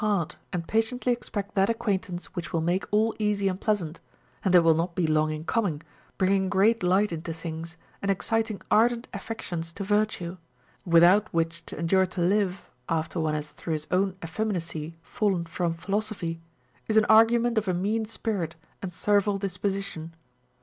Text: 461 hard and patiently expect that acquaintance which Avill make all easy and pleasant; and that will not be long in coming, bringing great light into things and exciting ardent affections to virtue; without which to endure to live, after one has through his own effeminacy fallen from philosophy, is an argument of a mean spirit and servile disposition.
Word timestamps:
461 0.01 0.17
hard 0.17 0.35
and 0.51 0.67
patiently 0.67 1.13
expect 1.13 1.53
that 1.53 1.69
acquaintance 1.69 2.25
which 2.35 2.49
Avill 2.49 2.63
make 2.63 2.85
all 2.89 3.13
easy 3.19 3.47
and 3.47 3.61
pleasant; 3.61 3.99
and 4.43 4.51
that 4.51 4.63
will 4.63 4.73
not 4.73 4.95
be 4.95 5.05
long 5.05 5.29
in 5.29 5.43
coming, 5.45 5.83
bringing 6.17 6.49
great 6.49 6.81
light 6.81 7.11
into 7.11 7.31
things 7.35 7.77
and 8.01 8.09
exciting 8.09 8.63
ardent 8.71 9.07
affections 9.13 9.71
to 9.73 9.83
virtue; 9.83 10.37
without 10.87 11.31
which 11.31 11.63
to 11.67 11.77
endure 11.77 12.07
to 12.07 12.21
live, 12.21 12.67
after 12.89 13.19
one 13.19 13.35
has 13.35 13.51
through 13.51 13.73
his 13.73 13.85
own 13.91 14.15
effeminacy 14.23 14.95
fallen 15.03 15.45
from 15.45 15.75
philosophy, 15.75 16.41
is 16.87 16.97
an 16.97 17.05
argument 17.05 17.59
of 17.59 17.67
a 17.67 17.73
mean 17.75 18.03
spirit 18.03 18.55
and 18.81 18.91
servile 18.93 19.37
disposition. 19.37 20.15